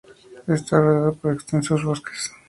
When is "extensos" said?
1.31-1.83